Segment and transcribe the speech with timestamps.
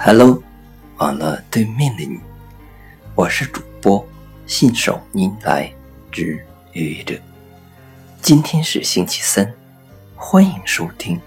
[0.00, 0.40] Hello，
[0.98, 2.20] 网络对面的你，
[3.16, 4.06] 我是主播
[4.46, 5.74] 信手拈来
[6.12, 6.38] 之
[6.72, 7.20] 愚者。
[8.22, 9.52] 今天是星期三，
[10.14, 11.20] 欢迎收听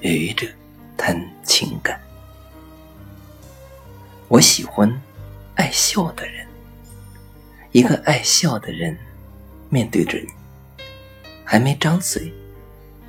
[0.00, 0.46] 愚者
[0.94, 1.98] 谈情感。
[4.28, 5.00] 我喜欢
[5.54, 6.46] 爱笑的人，
[7.72, 8.94] 一个爱笑的人
[9.70, 10.28] 面对着你，
[11.44, 12.30] 还没张嘴，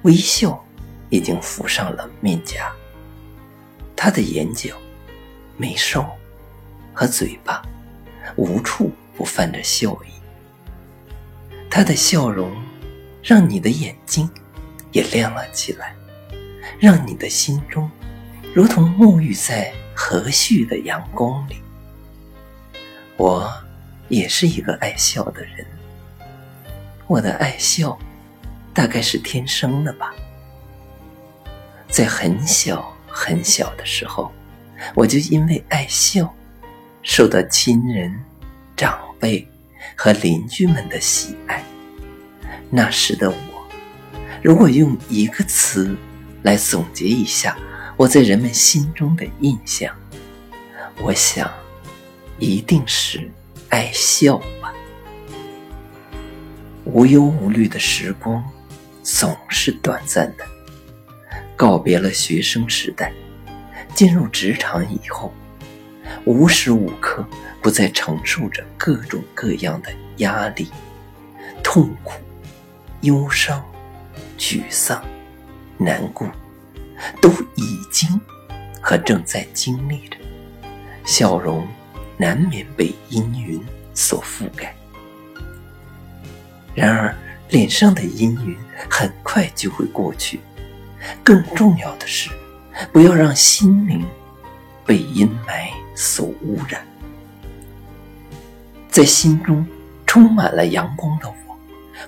[0.04, 0.66] 微笑
[1.10, 2.72] 已经浮上了面颊，
[3.98, 4.74] 他的眼角。
[5.60, 6.10] 眉梢
[6.94, 7.62] 和嘴巴
[8.38, 10.12] 无处不泛着笑意，
[11.70, 12.50] 他的笑容
[13.22, 14.30] 让你的眼睛
[14.94, 15.94] 也亮了起来，
[16.80, 17.92] 让你的心中
[18.56, 21.58] 如同沐浴在和煦的阳光里。
[23.18, 23.52] 我
[24.08, 25.68] 也是一个爱笑的人，
[27.06, 28.00] 我的爱笑
[28.74, 30.14] 大概是天生的吧，
[31.90, 34.32] 在很小很小的时候。
[34.96, 36.34] 我就因为爱笑，
[37.02, 38.14] 受到亲人、
[38.76, 39.48] 长辈
[39.96, 41.64] 和邻居们的喜爱。
[42.70, 43.68] 那时的我，
[44.42, 45.96] 如果用一个词
[46.44, 47.58] 来总结一下
[47.98, 49.94] 我在人们心中的印象，
[51.02, 51.52] 我想，
[52.38, 53.30] 一定是
[53.70, 54.74] 爱笑吧。
[56.86, 58.44] 无忧无虑的时光
[59.04, 60.46] 总是短暂的，
[61.56, 63.12] 告别了学生时代。
[63.94, 65.34] 进入职场以后，
[66.26, 67.26] 无时无刻
[67.62, 70.70] 不在承受着各种各样的压力、
[71.62, 72.14] 痛苦、
[73.02, 73.64] 忧伤、
[74.38, 75.04] 沮丧、
[75.78, 76.30] 难过，
[77.22, 78.20] 都已经
[78.82, 80.18] 和正在经历着。
[81.06, 81.68] 笑容
[82.18, 83.60] 难免被阴云
[83.94, 84.76] 所覆盖，
[86.76, 87.14] 然而
[87.50, 88.56] 脸上的阴云
[88.90, 90.40] 很快就会过去。
[91.24, 92.30] 更重要的是。
[92.92, 94.08] 不要让心灵
[94.86, 96.86] 被阴霾所污染，
[98.90, 99.68] 在心中
[100.08, 101.60] 充满了阳光的我，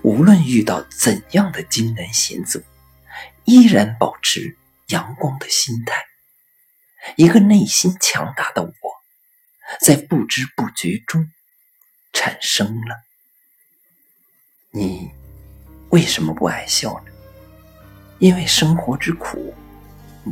[0.01, 2.61] 无论遇到怎样的艰难险阻，
[3.45, 4.57] 依然保持
[4.87, 6.03] 阳光的心态。
[7.15, 8.71] 一个内心强大的我，
[9.79, 11.29] 在不知不觉中
[12.13, 13.03] 产生了。
[14.71, 15.11] 你
[15.89, 17.11] 为什么不爱笑呢？
[18.19, 19.53] 因为生活之苦。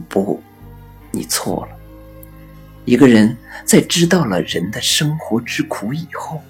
[0.08, 0.42] 不，
[1.12, 1.76] 你错了。
[2.86, 3.36] 一个人
[3.66, 6.42] 在知道了人的生活之苦以后，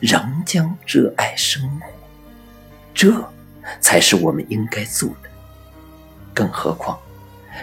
[0.00, 1.88] 仍将热爱生活，
[2.94, 3.32] 这
[3.80, 5.28] 才是我们应该做的。
[6.34, 6.98] 更何况，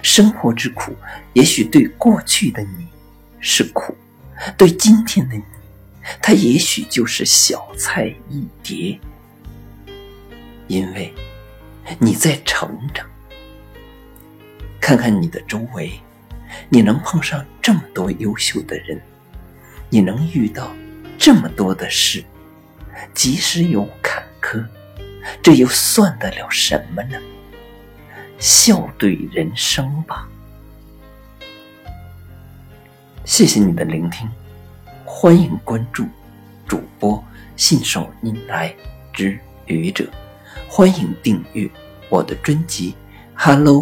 [0.01, 0.94] 生活之苦
[1.34, 2.88] 也许对过去的你
[3.40, 3.96] 是苦，
[4.57, 5.44] 对今天的你，
[6.22, 9.00] 它也许就是小菜一碟。
[10.67, 11.13] 因为
[12.00, 13.07] 你在成长。
[14.79, 15.91] 看看你的周围，
[16.69, 19.01] 你能碰上这么多优秀的人，
[19.89, 20.71] 你能遇到
[21.17, 22.23] 这么多的事，
[23.13, 24.63] 即使有坎坷，
[25.41, 27.17] 这又算得了什么呢？
[28.37, 30.27] 笑对人生吧。
[33.23, 34.29] 谢谢你的聆听，
[35.03, 36.05] 欢迎关注
[36.67, 37.23] 主播
[37.55, 38.75] 信手拈来
[39.11, 40.07] 之愚者，
[40.67, 41.67] 欢迎订阅
[42.09, 42.91] 我的专辑
[43.33, 43.81] 《Hello》。